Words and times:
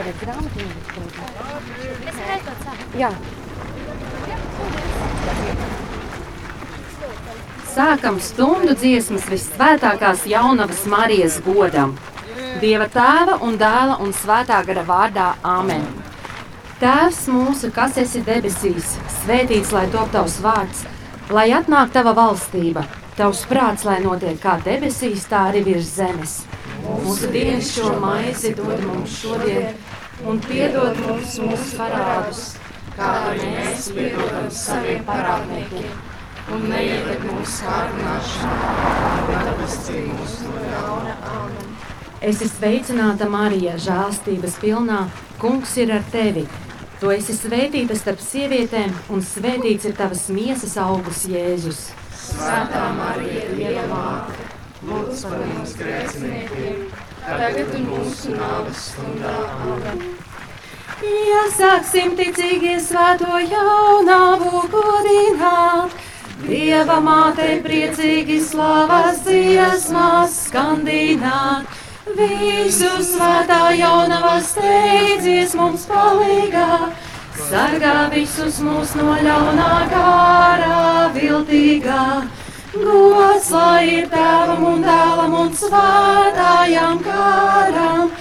tev 0.00 0.08
ir 0.08 0.16
grāmatiņa? 0.24 0.74
Es 2.08 2.18
sākt. 2.64 2.94
Jā. 3.00 3.10
Sākam 7.70 8.18
stundu 8.24 8.74
dziesmas 8.74 9.26
visvētākās 9.30 10.24
jaunavas 10.28 10.86
Marijas 10.90 11.38
godam. 11.44 11.94
Dieva 12.60 12.88
tēva 12.92 13.38
un 13.46 13.58
dēla 13.60 14.00
un 14.02 14.14
svētā 14.16 14.58
gara 14.66 14.84
vārdā 14.88 15.28
Āmen. 15.46 15.84
Tēvs 16.80 17.26
mūsu, 17.30 17.70
kas 17.76 17.98
esi 18.00 18.24
debesīs, 18.26 18.96
svētīts 19.20 19.72
lai 19.76 19.84
top 19.92 20.10
tavs 20.14 20.38
vārds, 20.42 20.86
lai 21.30 21.50
atnāk 21.52 21.92
tava 21.92 22.16
valstība, 22.16 22.86
tavs 23.20 23.44
prāts, 23.48 23.84
lai 23.84 24.00
notiek 24.02 24.40
kā 24.40 24.56
debesīs, 24.64 25.28
tā 25.28 25.50
arī 25.52 25.62
virs 25.68 25.92
zemes. 26.00 26.40
Mūsu 26.84 27.30
dienas 27.32 27.72
šo 27.74 27.92
maizi 28.00 28.54
dod 28.56 28.80
mums 28.86 29.18
šodien, 29.20 29.74
un 30.26 30.40
piedod 30.44 30.96
mums 31.04 31.36
mūsu 31.42 31.76
parādus, 31.78 32.44
kā 32.96 33.10
arī 33.30 33.50
mēs 33.56 33.90
piedodam 33.96 34.48
saviem 34.54 35.04
parādniekiem. 35.08 35.90
Un 36.50 36.64
neieved 36.66 37.26
mūsu 37.28 37.66
kārdināšanā, 37.66 38.70
bet 39.28 39.50
atpestī 39.52 40.00
mūs 40.08 40.40
no 40.46 40.64
ļauna. 40.64 41.18
Āmen. 41.34 41.70
Esi 42.20 42.48
sveicināta, 42.50 43.28
Marija, 43.32 43.76
žēlstības 43.80 44.58
pilnā. 44.60 45.04
Kungs 45.40 45.76
ir 45.80 45.94
ar 45.94 46.02
tevi. 46.12 46.42
Tu 47.00 47.08
esi 47.14 47.32
svētīta 47.32 47.94
starp 47.96 48.20
sievietēm, 48.20 48.90
un 49.14 49.22
svētīts 49.24 49.86
ir 49.88 49.94
tavas 49.96 50.26
miesas 50.28 50.74
augurs, 50.82 51.22
Jēzus. 51.32 51.86
Svētā 52.12 52.82
Marija, 52.98 53.46
Dieva 53.54 53.86
māte, 53.88 54.39
lūdz 54.90 55.22
par 55.30 55.46
mums 55.52 55.76
grēciniekiem, 55.78 56.82
tagad 57.24 57.76
un 57.78 57.86
mūsu 57.92 58.34
nāves 58.34 58.90
stundā. 58.90 59.36
Amen. 59.64 60.02
Iesāksim 61.00 62.12
ticīgi 62.18 62.74
svēto 62.84 63.38
jaunavu 63.40 64.66
godināt. 64.72 65.94
Dieva 66.40 66.98
mātei 67.04 67.60
priecīgi 67.64 68.40
slavas 68.44 69.22
dziesmas 69.24 70.36
skandināt. 70.48 71.68
Visu 72.16 72.90
svētā 73.06 73.70
jaunava 73.78 74.38
steidzies 74.44 75.54
mums 75.56 75.86
palīgā. 75.88 76.90
Sargā 77.48 77.96
visus 78.12 78.60
mūs 78.64 78.92
no 78.98 79.16
ļaunā 79.24 79.72
gārā 79.92 80.80
viltīgā. 81.16 82.04
Gods 82.70 83.48
lai 83.50 83.86
ir 83.90 84.04
tēvam 84.12 84.60
un 84.68 84.82
dēlam 84.84 85.32
un 85.34 85.48
svētājām 85.58 87.00
kāram. 87.02 88.12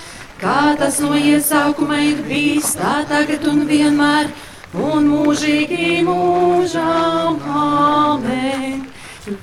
Kā 0.42 0.74
tas 0.80 0.98
no 1.04 1.14
iesākuma 1.14 2.00
ir 2.02 2.24
bijis, 2.26 2.72
tā 2.80 3.04
tagad 3.12 3.46
un 3.52 3.62
vienmēr 3.70 4.32
un 4.74 5.12
mūžīgi 5.12 6.00
mūžām. 6.08 7.38
Amen! 7.62 8.88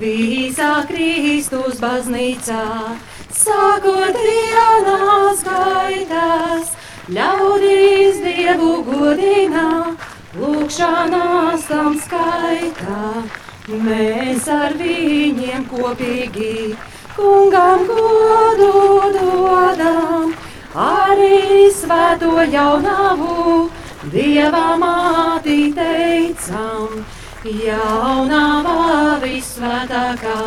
Visā 0.01 0.73
Kristus 0.89 1.79
baznīcā, 1.79 2.65
sākot 3.31 4.17
dienās 4.19 5.47
gaitās, 5.47 6.75
ļaudīs 7.07 8.19
Dievu 8.27 8.73
godinā, 8.91 9.69
lūkšanās 10.35 11.69
tam 11.71 11.95
skaitā. 12.03 13.46
Mēs 13.67 14.45
ar 14.47 14.77
viņiem 14.79 15.65
kopīgi 15.67 16.77
kungam 17.17 17.81
godu 17.89 18.69
dodam, 19.11 20.29
arī 20.83 21.67
svēto 21.75 22.45
jaunavu. 22.47 23.67
Dieva 24.13 24.77
māti 24.79 25.73
teicam, 25.75 27.03
jaunā 27.43 28.47
visvētākā, 29.25 30.39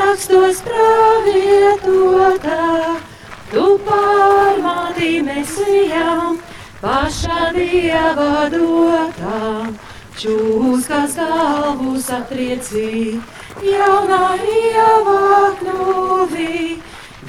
rakstos 0.00 0.58
pravietotā, 0.66 2.60
tu 3.54 3.78
pārmāti 3.86 5.22
mesijām, 5.22 6.42
pašā 6.82 7.52
dieva 7.54 8.50
dotā, 8.50 9.42
čūskas 10.20 11.16
galvu 11.18 11.96
satriecī, 11.98 13.18
jaunā 13.64 14.22
ievā 14.54 15.50
kļuvī, 15.60 16.62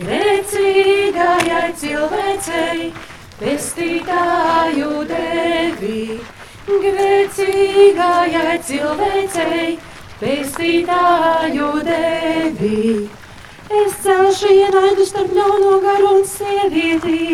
grēcīgajai 0.02 1.68
cilvēcei 1.82 2.94
pestītāju 3.40 4.92
devi, 5.10 6.20
grēcīgajai 6.70 8.56
cilvēcei, 8.70 9.68
pestītāju 10.22 11.72
devi. 11.90 12.86
Es 13.76 13.96
celšu 14.06 14.54
ienaidu 14.54 15.06
starp 15.10 15.34
ļauno 15.36 15.80
garu 15.84 16.12
un 16.20 16.26
sievieti, 16.30 17.25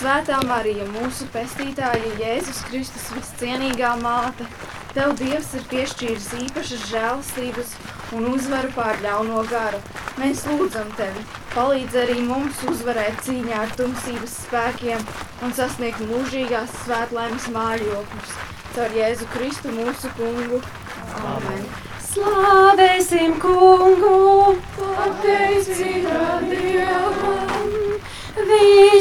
Svētā 0.00 0.38
Marija, 0.48 0.86
mūsu 0.94 1.26
pestītāja 1.28 2.14
Jēzus 2.16 2.62
Kristus 2.70 3.10
viscienīgā 3.12 3.90
māte, 4.00 4.46
Tev 4.94 5.10
Dievs 5.18 5.50
ir 5.58 5.66
piešķīris 5.68 6.28
īpašas 6.38 6.86
žēlastības 6.88 7.74
un 8.16 8.30
uzvaru 8.30 8.70
pār 8.72 8.96
ļauno 9.04 9.42
garu. 9.50 9.76
Mēs 10.16 10.46
lūdzam 10.48 10.88
Tevi, 10.96 11.24
palīdz 11.52 11.98
arī 12.00 12.16
mums 12.30 12.62
uzvarēt 12.72 13.20
cīņā 13.26 13.58
ar 13.66 13.74
tumsības 13.76 14.38
spēkiem 14.46 15.04
un 15.44 15.52
sasniegt 15.60 16.00
mūžīgās 16.08 16.72
svētlaimes 16.86 17.50
mājokļus. 17.52 18.32
Caur 18.78 18.96
Jēzu 19.02 19.28
Kristu 19.34 19.74
mūsu 19.76 20.14
kungu. 20.16 20.62
Amen! 21.34 21.68
Slavēsim 22.08 23.36
kungu, 23.44 24.56
pateicīgā 24.80 26.24
Dievam! 26.48 27.39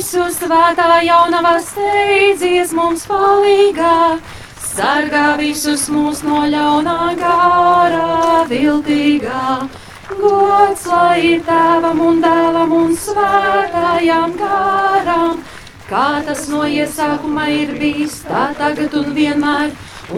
Visu 0.09 0.25
svētā 0.33 1.05
jaunavā 1.05 1.59
steidzies 1.61 2.71
mums 2.73 3.03
palīgā, 3.05 4.17
sargā 4.57 5.37
visus 5.37 5.83
mūs 5.93 6.23
no 6.25 6.39
ļaunā 6.49 7.13
gārā 7.19 8.39
viltīgā. 8.49 9.69
Gods 10.09 10.87
lai 10.89 11.19
ir 11.27 11.45
tēvam 11.45 12.01
un 12.07 12.25
dēlam 12.25 12.73
un 12.79 12.97
svētājām 12.97 14.33
gārām, 14.41 15.45
kā 15.93 16.09
tas 16.25 16.41
no 16.49 16.65
iesākuma 16.65 17.45
ir 17.59 17.77
bijis, 17.77 18.25
tā 18.25 18.49
tagad 18.57 18.97
un 18.97 19.13
vienmēr, 19.13 19.69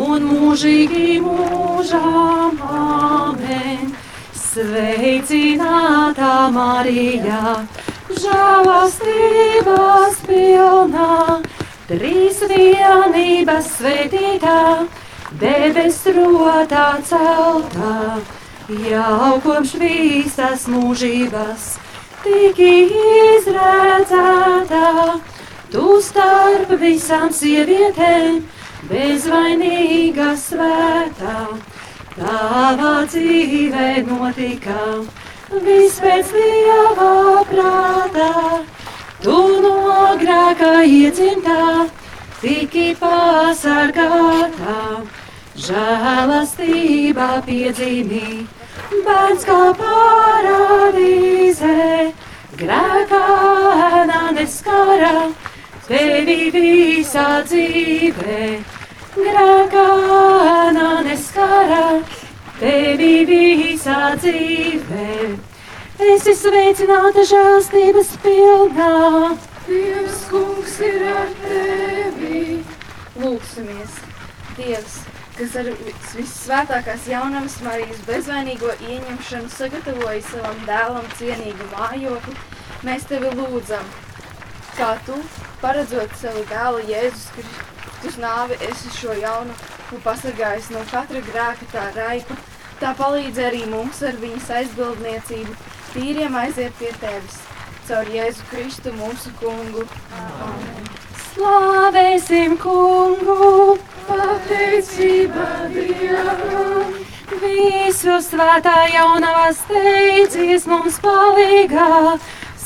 un 0.08 0.24
mūžīgi 0.32 1.20
mūžām. 1.28 2.64
Amen! 2.80 3.92
Sveicinātā 4.48 6.36
Marijā! 6.56 7.58
Žēlastības 8.24 10.18
pilnā, 10.28 11.42
trīs 11.90 12.42
vienības 12.52 13.70
svētītā, 13.78 14.58
debes 15.42 16.00
rotā 16.16 16.88
celtā, 17.08 17.96
jau 18.86 19.32
kopš 19.46 19.72
visas 19.82 20.68
mūžības 20.72 21.64
tik 22.22 22.60
izredzētā, 23.42 24.90
tu 25.74 25.86
starp 26.04 26.70
visām 26.82 27.30
sievietēm 27.34 28.44
bezvainīga 28.92 30.30
svētā, 30.38 31.38
tavā 32.18 32.94
dzīvē 33.10 33.90
notika 34.10 34.80
viss 35.60 36.00
pēc 36.00 36.32
dieva 36.32 37.44
prātā. 37.50 38.30
Tu 39.22 39.40
no 39.64 39.74
grēka 40.22 40.70
iedzimtā, 40.88 41.88
tiki 42.42 42.96
pasargātā, 43.00 44.78
žēlastībā 45.68 47.30
piedzīvī, 47.46 48.48
bērns 49.06 49.46
kā 49.46 49.60
parādīzē, 49.82 51.76
grēkā 52.64 53.26
neskara, 54.40 55.30
tevi 55.86 56.40
visā 56.56 57.30
dzīvē, 57.46 58.42
grēkā 59.20 59.88
neskara 61.06 61.86
tevi 62.62 63.24
visā 63.26 64.14
dzīvē. 64.22 65.14
Esi 66.12 66.34
sveicināta 66.38 67.24
žēlstības 67.30 68.12
pilnā. 68.22 68.92
Dievs, 69.66 70.20
kungs 70.30 70.76
ir 70.86 71.08
ar 71.10 71.32
tevi. 71.42 72.62
Lūksimies! 73.22 73.98
Dievs, 74.58 75.00
kas 75.38 75.58
ar 75.62 75.72
visvētākās 76.14 77.08
jaunavas 77.10 77.58
Marijas 77.66 78.02
bezvainīgo 78.06 78.74
ieņemšanu 78.90 79.52
sagatavoja 79.56 80.22
savam 80.28 80.62
dēlam 80.70 81.08
cienīgu 81.18 81.70
mājokli, 81.74 82.38
mēs 82.86 83.08
tevi 83.10 83.32
lūdzam, 83.40 83.90
kā 84.78 84.96
tu, 85.08 85.18
paredzot 85.64 86.14
savu 86.20 86.46
dēlu 86.50 86.86
Jēzus 86.90 87.30
Kristus 87.38 88.22
nāvi, 88.22 88.58
esi 88.70 88.94
šo 89.00 89.18
jaunu 89.18 89.54
un 89.92 90.06
pasargājis 90.06 90.72
no 90.74 90.82
katra 90.92 91.22
grēka 91.26 91.68
tā 91.74 91.90
raipa, 91.96 92.38
tā 92.82 92.96
palīdz 92.98 93.40
arī 93.46 93.62
mums 93.70 94.02
ar 94.06 94.18
viņas 94.22 94.50
aizbildniecību 94.62 95.56
tīriem 95.94 96.36
aiziet 96.42 96.74
pie 96.80 96.92
tevis. 97.02 97.38
Caur 97.88 98.10
Jēzu 98.14 98.46
Kristu 98.50 98.94
mūsu 98.98 99.34
kungu. 99.42 99.86
Amen. 100.18 100.90
Slavēsim 101.32 102.58
kungu! 102.60 103.78
Pateicība 104.08 105.48
Dievam! 105.72 106.98
Visu 107.42 108.18
svētā 108.26 108.76
jaunavā 108.92 109.48
steidzies 109.56 110.68
mums 110.68 111.00
palīgā! 111.04 112.18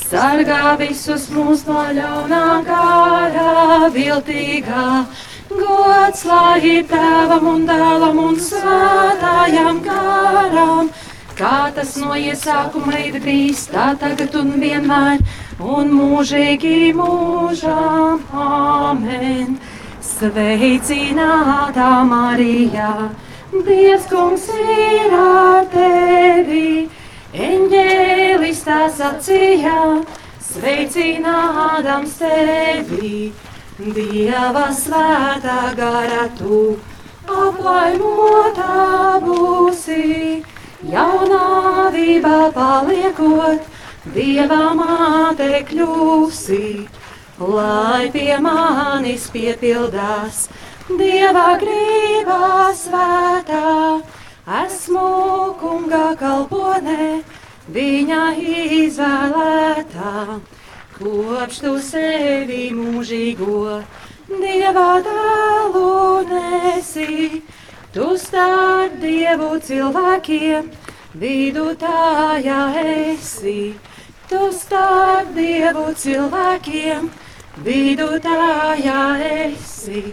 Sargā 0.06 0.76
visus 0.78 1.28
mūs 1.34 1.64
no 1.66 1.82
ļaunā 1.96 2.42
gārā, 2.66 3.88
viltīgā. 3.94 4.84
Gods 5.60 6.24
lai 6.28 6.82
tēvam 6.90 7.46
un 7.52 7.66
dēlam 7.68 8.18
un 8.22 8.36
svētājam 8.40 9.80
garam, 9.84 10.90
kā 11.38 11.70
tas 11.76 11.94
no 12.00 12.16
iesākuma 12.16 12.98
ir 13.04 13.20
bijis, 13.24 13.66
tā 13.72 13.92
tagad 14.00 14.36
un 14.40 14.52
vienmēr, 14.60 15.24
un 15.60 15.94
mūžīgi 15.96 16.92
mūžām. 16.98 18.20
Amen! 18.32 19.56
Sveicinātā 20.06 21.90
Marijā, 22.08 22.92
Dievs 23.66 24.06
kungs 24.10 24.46
ir 24.52 25.12
ar 25.16 25.66
tevi! 25.72 26.88
Eņģēlis 27.36 28.62
tā 28.64 28.86
sacīja, 28.96 29.80
sveicinādams 30.46 32.14
tevi, 32.22 33.32
Dieva 33.76 34.70
svētā 34.72 35.74
gara 35.76 36.22
tu, 36.38 36.78
aplaimotā 37.28 39.20
būsi, 39.20 40.40
jaunāvībā 40.92 42.38
paliekot, 42.56 43.68
Dieva 44.14 44.72
māte 44.78 45.60
kļūsi, 45.68 46.88
lai 47.36 48.08
pie 48.16 48.38
manis 48.40 49.28
piepildās 49.34 50.46
Dieva 50.88 51.58
grībā 51.60 52.72
svētā. 52.80 54.00
Esmu 54.64 55.06
kunga 55.60 56.14
kalponē, 56.16 57.20
viņa 57.76 58.24
izvēlētā, 58.40 60.38
kopš 60.96 61.60
tu 61.60 61.72
sevi 61.82 62.70
mūžīgo 62.72 63.80
dieva 64.28 64.88
dēlu 65.04 65.90
nesi. 66.30 67.42
Tu 67.96 68.06
starp 68.20 68.96
dievu 69.00 69.56
cilvēkiem 69.66 70.70
vidutājā 71.20 72.60
esi. 72.82 73.74
Tu 74.30 74.40
starp 74.52 75.32
dievu 75.36 75.86
cilvēkiem 76.04 77.10
vidutājā 77.64 79.02
esi. 79.32 80.04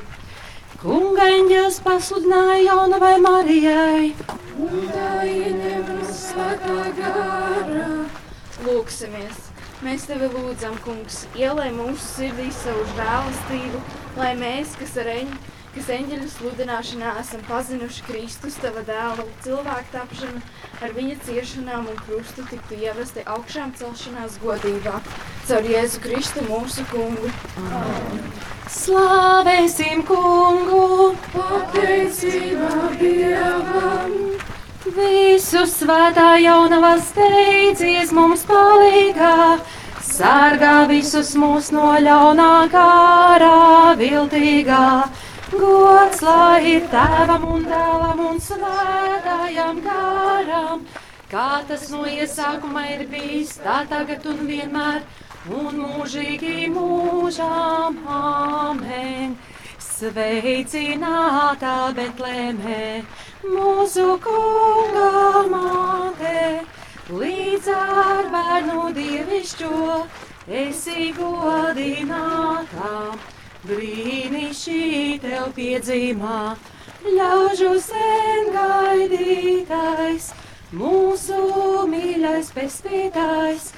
Kunga 0.83 1.29
eņģēlis 1.37 1.79
pasludināja 1.83 2.59
jaunavai 2.65 3.15
Marijai. 3.23 4.11
Un 4.59 4.83
tā 4.91 5.15
ieņem 5.31 6.03
svētā 6.11 6.91
gara. 6.99 7.89
Lūksimies! 8.67 9.52
Mēs 9.83 10.05
tevi 10.07 10.29
lūdzam, 10.31 10.77
kungs, 10.85 11.25
ielai 11.35 11.67
mūsu 11.75 12.05
sirdīs 12.05 12.55
savu 12.63 12.85
žēlastību, 12.93 13.81
lai 14.15 14.29
mēs, 14.39 14.77
kas 14.79 14.93
ar 15.01 15.09
eņ, 15.11 15.33
kas 15.75 15.89
eņģeļu 15.97 16.29
sludināšanā 16.31 17.11
esam 17.19 17.43
pazinuši 17.49 18.05
Kristus, 18.07 18.55
tava 18.63 18.85
dēlu, 18.87 19.27
cilvēku 19.43 19.91
tapšanu, 19.91 20.39
ar 20.79 20.95
viņa 20.95 21.19
ciešanām 21.27 21.91
un 21.91 21.99
krustu 22.05 22.47
tiktu 22.47 22.79
ievesti 22.79 23.27
augšām 23.35 23.75
celšanās 23.81 24.39
godībā. 24.45 25.03
Caur 25.49 25.71
Jēzu 25.73 26.03
Kristu 26.07 26.47
mūsu 26.47 26.87
kungu. 26.93 27.35
Amen. 27.67 28.23
Slavēsim 28.71 30.05
kungu! 30.07 31.13
Pateicība 31.35 32.93
Dievam! 32.97 34.22
Visu 34.93 35.63
svētā 35.65 36.35
jaunavā 36.37 36.91
steidzies 37.01 38.11
mums 38.13 38.43
palīgā, 38.45 39.57
sargā 40.05 40.73
visus 40.91 41.31
mūs 41.39 41.71
no 41.73 41.95
ļaunā 42.05 42.67
kārā 42.69 43.95
viltīgā. 43.97 44.83
Gods 45.53 46.21
lai 46.25 46.75
ir 46.75 46.85
tēvam 46.91 47.47
un 47.55 47.65
dēlam 47.71 48.21
un 48.27 48.37
svētājam 48.41 49.81
garam, 49.87 50.85
kā 51.31 51.49
tas 51.71 51.89
no 51.93 52.05
iesākuma 52.05 52.85
ir 52.93 53.07
bijis, 53.09 53.57
tā 53.65 53.81
tagad 53.89 54.29
un 54.29 54.45
vienmēr, 54.49 55.01
un 55.49 55.81
mūžīgi 55.87 56.69
mūžām. 56.75 57.97
Amen! 58.19 59.37
Sveicinātā 59.93 61.75
Betlēmē, 61.97 63.03
mūsu 63.43 64.17
kunga 64.23 65.43
māte, 65.51 66.63
līdz 67.11 67.67
ar 67.75 68.29
bērnu 68.31 68.91
dievišķo 68.95 69.79
esi 70.63 71.11
godinātā. 71.17 72.93
Brīnišķī 73.63 75.19
tev 75.23 75.51
piedzīmā, 75.55 76.39
ļaužu 77.03 77.73
sen 77.83 78.49
gaidītais, 78.55 80.31
mūsu 80.75 81.39
mīļais 81.91 82.51
pestītājs, 82.55 83.69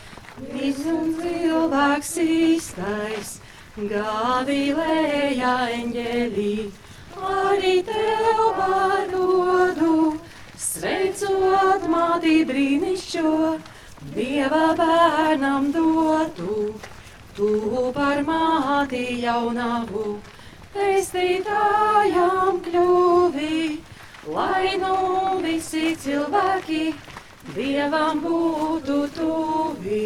viss 0.54 0.90
un 0.90 1.14
cilvēks 1.20 2.16
īstais. 2.26 3.38
Gavilējā 3.76 5.56
eņģelī, 5.76 6.52
arī 7.33 7.75
tev 7.88 8.42
pārdodu, 8.60 9.95
sveicot 10.68 11.88
mātī 11.95 12.36
brīnišķo, 12.51 13.31
Dieva 14.15 14.75
bērnam 14.77 15.72
dotu, 15.74 16.55
tu 17.38 17.50
par 17.96 18.22
māti 18.27 19.03
jaunavu, 19.24 20.20
pestītājām 20.75 22.62
kļuvi, 22.67 23.58
lai 24.36 24.75
nu 24.84 24.96
visi 25.41 25.96
cilvēki 26.05 26.84
Dievam 27.55 28.22
būtu 28.22 29.00
tuvi, 29.17 30.05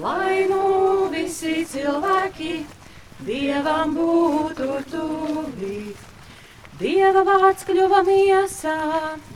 lai 0.00 0.46
nu 0.50 0.64
visi 1.12 1.54
cilvēki 1.74 2.52
Dievam 3.28 3.94
būtu 3.98 4.80
tuvi. 4.90 5.67
Dieva 7.08 7.22
vārds 7.24 7.64
kļuva 7.64 8.02
miesā 8.04 8.72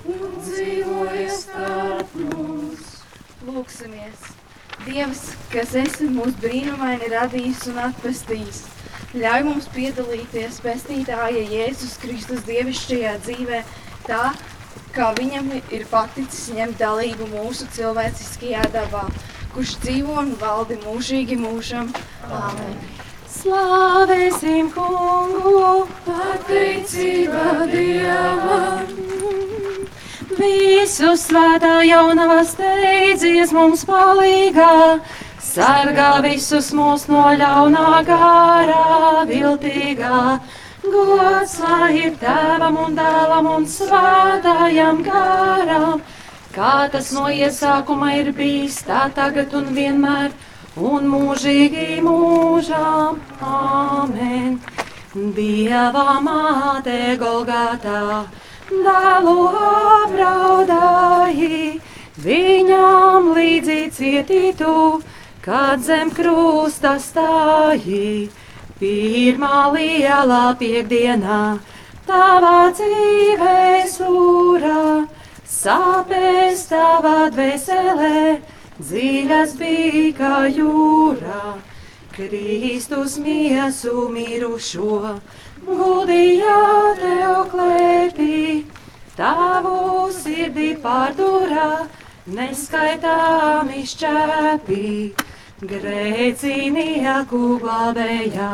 un 0.04 0.32
dzīvoja 0.44 1.28
starp 1.32 2.10
mums. 2.20 2.90
Lūksimies! 3.46 4.26
Dievs, 4.84 5.22
kas 5.54 5.72
esi 5.80 6.10
mūsu 6.12 6.34
brīnumaini 6.42 7.08
radījis 7.14 7.62
un 7.72 7.78
atpestījis, 7.86 8.58
ļauj 9.16 9.46
mums 9.46 9.70
piedalīties 9.72 10.60
pestītāja 10.66 11.46
Jēzus 11.54 11.96
Kristus 12.02 12.44
dievišķajā 12.50 13.14
dzīvē 13.24 13.64
tā, 14.04 14.26
kā 14.92 15.08
viņam 15.16 15.48
ir 15.62 15.88
paticis 15.94 16.50
ņemt 16.52 16.76
dalību 16.82 17.30
mūsu 17.32 17.70
cilvēciskajā 17.78 18.68
dabā, 18.76 19.06
kurš 19.56 19.78
dzīvo 19.86 20.20
un 20.26 20.36
valdi 20.44 20.76
mūžīgi 20.84 21.40
mūžam. 21.40 21.88
Āmen! 22.28 23.01
Slavēsim 23.42 24.68
kungu, 24.70 25.88
Pateicība 26.06 27.64
Dievam! 27.66 28.84
Visu 30.38 31.10
svētā 31.18 31.80
jaunavā 31.82 32.44
steidzies 32.46 33.50
mums 33.56 33.82
palīgā, 33.88 35.00
sargā 35.42 36.12
visus 36.22 36.70
mūs 36.70 37.08
no 37.10 37.24
ļaunā 37.40 38.04
gārā, 38.06 39.26
viltīgā. 39.32 40.22
Gods 40.86 41.58
lai 41.64 41.90
ir 41.98 42.14
tēvam 42.22 42.78
un 42.84 42.94
dēlam 43.00 43.50
un 43.56 43.66
svētājam 43.74 45.02
garam, 45.10 46.06
kā 46.54 46.72
tas 46.94 47.10
no 47.18 47.26
iesākuma 47.26 48.14
ir 48.22 48.30
bijis, 48.38 48.84
tā 48.86 49.08
tagad 49.18 49.58
un 49.58 49.74
vienmēr, 49.74 50.30
un 50.76 51.08
mūžīgi 51.12 52.00
mūžām. 52.04 53.18
Amen! 53.40 54.60
Dieva 55.12 56.20
māte 56.24 57.16
Golgātā, 57.20 58.24
dēlu 58.70 59.48
apraudāji, 60.06 61.80
viņām 62.24 63.28
līdzi 63.36 63.90
cietītu, 63.92 65.02
kad 65.44 65.84
zem 65.84 66.10
krusta 66.16 66.96
stāji. 66.96 68.30
Pirmā 68.80 69.68
lielā 69.76 70.56
piekdienā 70.58 71.42
tavā 72.08 72.72
dzīves 72.72 74.00
jūrā, 74.00 75.04
sāpēs 75.44 76.64
tavā 76.72 77.28
dvēselē, 77.36 78.40
dziļas 78.80 79.56
bija 79.58 80.08
kā 80.16 80.36
jūrā. 80.48 81.56
Kristus 82.12 83.16
miesu 83.24 84.08
mirušo, 84.12 85.16
guldīja 85.64 86.56
tev 87.00 87.38
klēpī, 87.52 88.64
tavu 89.16 90.10
sirdī 90.12 90.74
pārdurā, 90.84 91.86
neskaitāmi 92.28 93.84
šķēpī. 93.94 94.86
Grēcinieku 95.62 97.42
glābējā, 97.62 98.52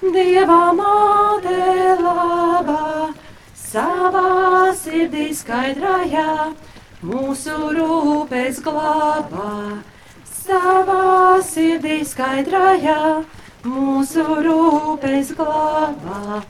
Dieva 0.00 0.72
māte 0.76 1.60
labā, 1.98 3.12
savā 3.56 4.72
sirdī 4.76 5.30
skaidrajā, 5.34 6.52
mūsu 7.06 7.54
rūpes 7.76 8.58
glābā 8.64 9.50
savā 10.26 11.38
sirdī 11.46 12.00
skaidrajā, 12.06 13.22
mūsu 13.66 14.24
rūpes 14.46 15.32
glābā. 15.38 16.40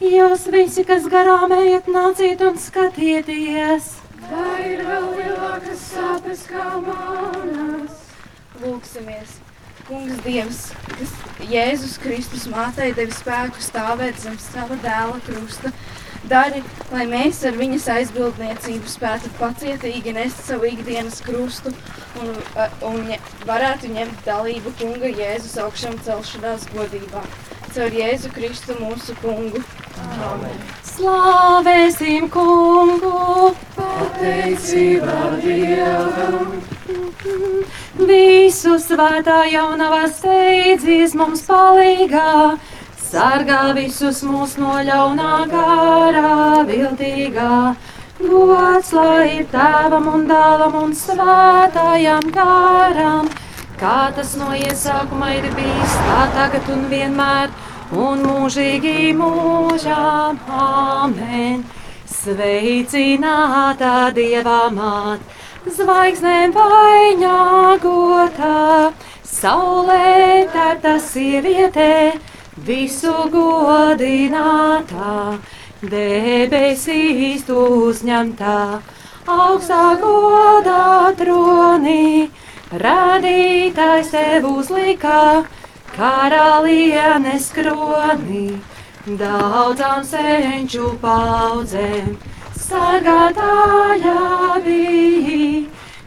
Jūs 0.00 0.44
visi, 0.52 0.84
kas 0.88 1.08
garām 1.12 1.54
ejat, 1.56 1.88
nāciet 1.88 2.44
un 2.44 2.58
skatieties! 2.60 3.94
Tā 4.26 4.46
ir 4.66 4.82
vēl 4.84 5.08
lielākas 5.16 5.88
sāpes 5.94 6.44
kā 6.50 6.68
manas. 6.84 8.00
Lūksimies! 8.60 9.38
Kungs 9.86 10.18
Dievs, 10.24 10.62
kas 10.90 11.12
Jēzus 11.46 11.94
Kristus 12.02 12.48
mātei 12.50 12.90
devi 12.96 13.14
spēku 13.14 13.62
stāvēt 13.62 14.18
zem 14.18 14.34
sava 14.42 14.74
dēla 14.82 15.20
krusta, 15.28 15.70
dari, 16.30 16.62
lai 16.92 17.06
mēs 17.10 17.42
ar 17.48 17.56
viņas 17.58 17.88
aizbildniecību 17.96 18.90
spētu 18.90 19.32
pacietīgi 19.40 20.14
nest 20.16 20.44
savu 20.48 20.68
ikdienas 20.70 21.20
krustu 21.26 21.72
un, 22.22 22.32
un 22.90 23.12
varētu 23.48 23.92
ņemt 23.94 24.24
dalību 24.26 24.74
Kunga 24.80 25.10
Jēzus 25.10 25.58
augšām 25.64 25.98
celšanās 26.06 26.68
godībā. 26.74 27.24
Caur 27.76 27.92
Jēzu 27.92 28.30
Kristu 28.32 28.76
mūsu 28.80 29.12
Kungu. 29.20 29.60
Amen. 30.24 30.60
Slāvēsim 30.86 32.30
Kungu! 32.32 33.52
Pateicībā 33.76 35.18
Dievam! 35.42 36.54
Visu 37.96 38.76
svētā 38.80 39.42
jaunavā 39.50 40.06
steidzies 40.12 41.14
mums 41.16 41.44
palīgā, 41.48 42.56
sargā 43.06 43.60
visus 43.76 44.22
mūs 44.26 44.56
no 44.60 44.74
ļaunā 44.88 45.34
garā 45.52 46.64
viltīgā. 46.68 47.76
Gods 48.18 48.92
lai 48.96 49.26
ir 49.38 49.46
tēvam 49.52 50.06
un 50.14 50.26
dēlam 50.30 50.74
un 50.80 50.92
svētājam 50.96 52.30
garam, 52.34 53.28
kā 53.80 54.10
tas 54.16 54.34
no 54.40 54.48
iesākuma 54.56 55.28
ir 55.36 55.46
bijis, 55.56 55.96
tā 56.08 56.22
tagad 56.36 56.70
un 56.72 56.86
vienmēr, 56.92 57.48
un 57.92 58.24
mūžīgi 58.24 59.12
mūžām. 59.20 60.38
Amen! 60.66 61.64
Sveicināta 62.16 63.96
Dieva 64.16 64.62
māte! 64.72 65.36
Zvaigznēm 65.66 66.52
vainagotā, 66.54 67.82
saulē 69.26 70.46
tērta 70.52 70.92
sieviete, 71.02 71.88
visu 72.64 73.12
godinātā, 73.32 75.38
debesīs 75.82 77.44
uzņemtā, 77.50 78.58
augstā 79.26 79.82
godā 80.00 81.12
tronī, 81.20 82.30
radītājs 82.72 84.12
tev 84.14 84.48
uzlika, 84.52 85.44
karalienes 85.96 87.50
kronī, 87.56 88.46
daudzām 89.06 90.04
senču 90.04 90.94
paudzēm 91.02 92.16
sargātāja 92.66 94.20
bija. 94.64 95.66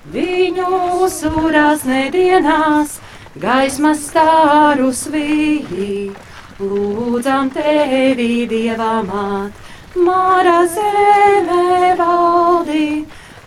Viņu 0.09 1.05
surās 1.13 1.83
nedienās, 1.85 2.95
gaismas 3.37 4.07
stārus 4.07 5.03
vīji. 5.13 6.15
Lūdzam 6.59 7.47
tevi, 7.55 8.43
Dieva 8.51 8.99
māt, 9.07 9.55
Māra 9.95 10.65
zemē 10.67 11.93
valdi, 11.95 13.05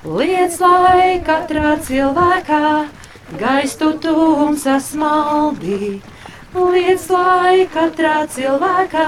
liec 0.09 0.57
lai 0.63 1.19
katrā 1.27 1.75
cilvēkā 1.85 2.71
gaistu 3.43 3.91
tumsas 4.01 4.89
maldī. 4.97 6.01
Liec 6.57 7.05
lai 7.13 7.69
katrā 7.75 8.25
cilvēkā 8.33 9.07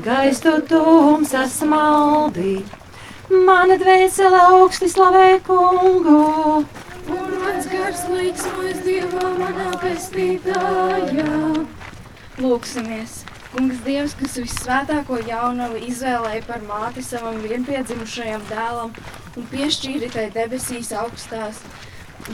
gaistu 0.00 0.56
tumsas 0.72 1.60
maldī. 1.60 2.56
Mana 3.28 3.76
dvēsele 3.76 4.42
augsti 4.48 4.88
slavē 4.88 5.28
kungu. 5.44 6.64
Un 7.12 7.38
mans 7.44 7.68
gars 7.68 8.08
līksmojas 8.16 8.80
Dievā 8.88 9.36
manā 9.36 9.70
pestītājā. 9.84 11.32
Lūksimies! 12.40 13.25
Kungs 13.56 13.78
Dievs, 13.86 14.12
kas 14.18 14.34
visvētāko 14.36 15.16
jaunavu 15.24 15.78
izvēlēja 15.86 16.42
par 16.44 16.60
māti 16.68 17.00
savam 17.00 17.38
vienpiedzimušajam 17.40 18.42
dēlam 18.50 18.92
un 19.32 19.46
piešķīri 19.48 20.10
tai 20.12 20.26
debesīs 20.34 20.90
augstās 20.92 21.62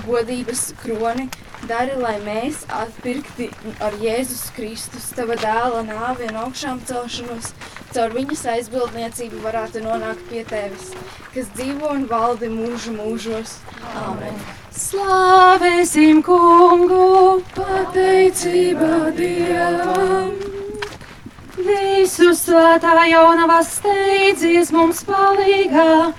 godības 0.02 0.64
kroni, 0.80 1.28
dari, 1.70 1.94
lai 2.00 2.16
mēs, 2.26 2.64
atpirkti 2.74 3.52
ar 3.86 3.94
Jēzus 4.02 4.48
Kristus, 4.56 5.12
tava 5.14 5.38
dēla 5.38 5.84
nāvi 5.86 6.26
un 6.26 6.42
augšām 6.42 6.82
celšanos, 6.90 7.52
caur 7.94 8.18
viņas 8.18 8.46
aizbildniecību 8.56 9.46
varētu 9.46 9.86
nonākt 9.86 10.26
pie 10.26 10.42
tevis, 10.50 10.90
kas 11.36 11.54
dzīvo 11.54 11.94
un 12.00 12.08
valdi 12.10 12.50
mūžu 12.50 12.98
mūžos. 12.98 13.60
Amen! 14.08 14.42
Slavēsim 14.74 16.24
kungu! 16.26 17.42
Pateicībā 17.54 19.12
Dievam! 19.14 20.41
Visu 21.62 22.32
svētā 22.34 23.06
jaunavā 23.06 23.60
steidzies 23.66 24.72
mums 24.74 25.02
palīgā! 25.06 26.12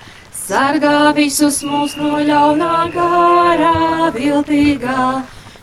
Sargā 0.44 1.12
visus 1.16 1.62
mūs 1.64 1.94
no 1.96 2.18
ļaunā 2.20 2.72
garā, 2.92 4.10
viltīgā. 4.16 5.06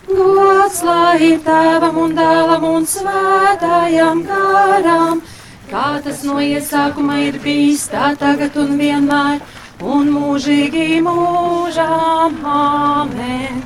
Gods 0.08 0.80
lai 0.86 1.18
ir 1.28 1.38
tēvam 1.46 1.98
un 2.04 2.16
dēlam 2.18 2.64
un 2.68 2.88
svētājam 2.90 4.24
garam, 4.26 5.22
kā 5.70 5.86
tas 6.04 6.24
no 6.26 6.40
iesākuma 6.42 7.20
ir 7.28 7.38
bijis, 7.44 7.86
tā 7.92 8.10
tagad 8.18 8.58
un 8.58 8.74
vienmēr, 8.80 9.38
un 9.82 10.10
mūžīgi 10.16 10.98
mūžām. 11.06 12.42
Amen! 12.56 13.62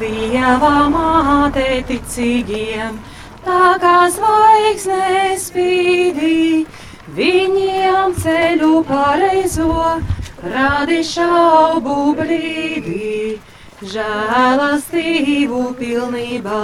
Dieva 0.00 0.88
māte 0.90 1.68
ticīgiem, 1.86 2.96
tā 3.44 3.64
kā 3.82 3.96
zvaigznes 4.14 5.48
spīdī, 5.48 6.66
viņiem 7.16 8.14
ceļu 8.22 8.82
pareizo 8.88 9.72
rādi 10.42 11.00
šaubu 11.06 11.96
brīdī, 12.18 13.38
žēlastību 13.94 15.62
pilnībā, 15.80 16.62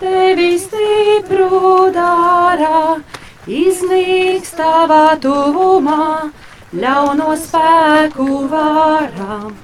tevi 0.00 0.52
stipru 0.60 1.88
dārā, 1.96 3.00
iznīks 3.46 4.54
tavā 4.58 5.16
tuvumā, 5.24 6.30
ļauno 6.76 7.34
spēku 7.40 8.46
varam, 8.52 9.56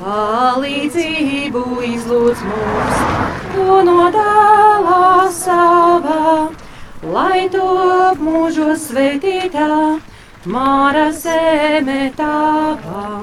palīdzību 0.00 1.62
izlūdz 1.86 2.44
mums, 2.48 3.00
to 3.54 3.76
no 3.88 4.06
dēlā 4.14 5.08
savā, 5.36 6.36
lai 7.16 7.48
top 7.52 8.22
mūžos 8.28 8.88
svētītā. 8.90 9.68
Māra 10.48 11.10
zeme 11.12 12.06
tavā, 12.16 13.20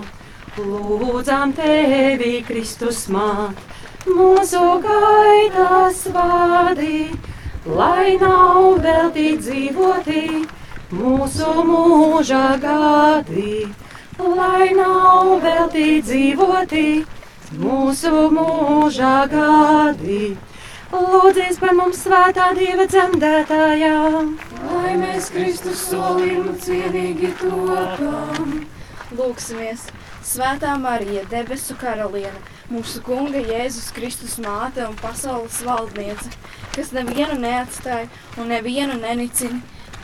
lūdzam 0.57 1.55
tevi, 1.57 2.36
Kristus 2.46 3.07
māt, 3.10 3.57
mūsu 4.05 4.62
gaitas 4.84 6.03
vadi, 6.13 7.07
lai 7.65 8.13
nav 8.22 8.77
veltīt 8.86 9.41
dzīvoti 9.48 10.27
mūsu 10.93 11.63
mūža 11.67 12.46
gadi, 12.62 13.65
lai 14.18 14.70
nav 14.78 15.38
veltī 15.44 16.02
dzīvoti 16.02 16.88
mūsu 17.62 18.28
mūžā 18.34 19.16
gadi. 19.32 20.36
Lūdzies 20.88 21.60
par 21.60 21.76
mums 21.76 22.00
svētā 22.06 22.54
Dieva 22.56 22.88
dzemdētājā, 22.88 23.96
lai 24.72 24.94
mēs 25.02 25.30
Kristus 25.36 25.84
solījumu 25.92 26.56
cienīgi 26.64 27.34
topam. 27.42 28.62
Lūksimies! 29.18 29.90
Svētā 30.28 30.74
Marija, 30.80 31.22
debesu 31.32 31.76
karaliene, 31.80 32.40
mūsu 32.68 33.00
Kunga 33.06 33.40
Jēzus 33.40 33.94
Kristus 33.96 34.34
māte 34.44 34.84
un 34.84 34.96
pasaules 35.00 35.62
valdniece, 35.64 36.34
kas 36.74 36.92
nevienu 36.96 37.38
neatstāja 37.40 38.10
un 38.36 38.52
nevienu 38.52 38.98
nenicina, 39.00 39.62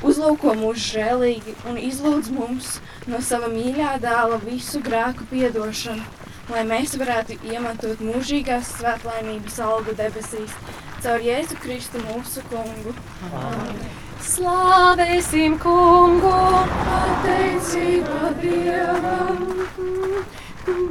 uzlūko 0.10 0.54
mūs 0.60 0.90
žēlīgi 0.94 1.56
un 1.70 1.80
izlūdz 1.80 2.32
mums 2.36 2.78
no 3.08 3.22
sava 3.24 3.50
mīļā 3.54 3.98
dēla 4.04 4.40
visu 4.44 4.82
grēku 4.84 5.28
piedošanu, 5.32 6.06
lai 6.54 6.64
mēs 6.70 6.96
varētu 7.00 7.40
iemantot 7.52 8.04
mūžīgās 8.04 8.76
svētlaimības 8.78 9.60
algu 9.64 9.96
debesīs, 10.00 10.56
caur 11.04 11.24
Jēzu 11.24 11.60
Kristu 11.64 12.04
mūsu 12.08 12.46
Kungu. 12.52 12.96
Amen. 13.32 14.02
Slavēsim 14.24 15.58
kungu, 15.60 16.32
pateicība 16.88 18.30
Dievam. 18.40 19.42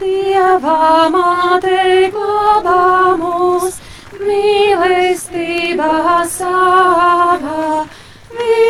Dievā 0.03 1.09
māte 1.15 2.11
glabā 2.13 3.17
mūs, 3.17 3.79
mīlestībā 4.21 5.95
savā, 6.29 7.87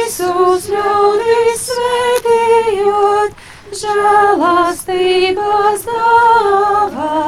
visus 0.03 0.65
ļaudis 0.73 1.61
svētījot, 1.69 3.43
žēlastības 3.79 5.85
dāvā, 5.87 7.19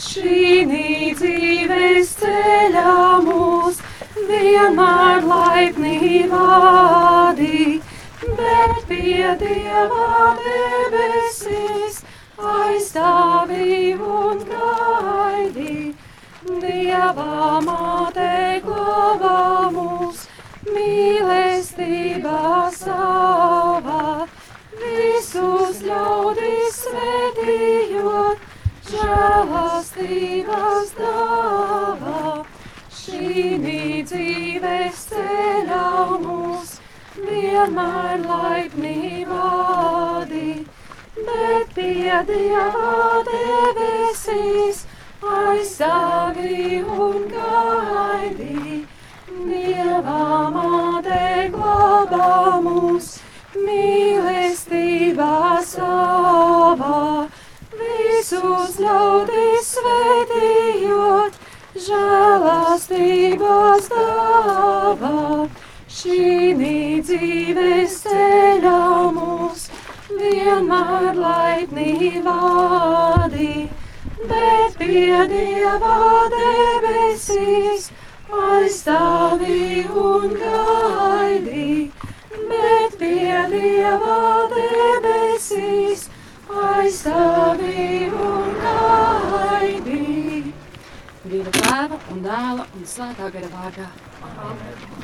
šī 0.00 0.64
dzīves 0.70 2.14
ceļā 2.22 2.94
mūs 3.26 3.82
vienmēr 4.30 5.26
laipni 5.28 6.22
vādi, 6.30 7.82
bet 8.24 8.80
pie 8.88 9.34
Dieva 9.42 10.08
debesīs 10.40 12.00
aizstāvi 12.54 13.92
un 14.00 14.40
gaidi. 14.48 15.92
Dieva 16.46 17.60
māte 17.66 18.32
glabā 18.64 19.68
mūs 19.74 20.24
mīlestībā 21.76 22.70
savā, 22.72 24.26
visus 24.80 25.82
ļaudis 25.84 26.78
svētījot, 26.86 28.38
žēlastības 28.90 30.94
dāvā. 30.96 32.44
Šī 32.88 33.60
dzīves 34.08 35.04
ceļā 35.10 35.90
mūs 36.24 36.80
vienmēr 37.16 38.24
laipni 38.24 39.26
vādi, 39.28 40.64
bet 41.16 41.68
pie 41.74 42.22
Dieva 42.26 43.22
debesīs 43.28 44.86
aizstāvi 45.22 46.82
glabā 52.06 52.60
mūs 52.62 53.18
mīlestībā 53.56 55.58
savā, 55.66 57.26
visus 57.80 58.76
ļaudis 58.78 59.70
svētījot 59.74 61.32
žēlastības 61.86 63.88
dāvā. 63.94 65.48
Šī 65.96 66.52
dzīves 67.08 67.94
ceļā 68.04 68.82
mūs 69.16 69.66
vienmēr 70.12 71.16
laipni 71.16 72.20
vādi, 72.26 73.54
bet 74.28 74.76
pie 74.78 75.24
Dieva 75.32 75.96
debesīs 76.36 77.90
aizstāvi 78.32 79.86
un 79.86 80.36
gaidi, 80.36 81.90
pie 83.00 83.40
Dieva 83.52 84.18
debesīs 84.52 86.06
aizstāvi 86.48 88.10
un 88.10 88.52
gaidi. 88.64 90.02
Dieva 91.26 91.56
tēva 91.60 92.02
un 92.14 92.22
dēla 92.28 92.68
un 92.72 92.92
svētā 92.96 93.32
gara 93.38 93.54
vārdā. 93.56 93.90
Amen. 94.26 94.95